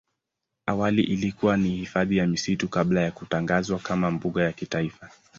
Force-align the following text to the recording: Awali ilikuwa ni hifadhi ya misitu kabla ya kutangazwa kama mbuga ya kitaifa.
Awali 0.65 1.03
ilikuwa 1.03 1.57
ni 1.57 1.69
hifadhi 1.69 2.17
ya 2.17 2.27
misitu 2.27 2.67
kabla 2.69 3.01
ya 3.01 3.11
kutangazwa 3.11 3.79
kama 3.79 4.11
mbuga 4.11 4.43
ya 4.43 4.51
kitaifa. 4.53 5.09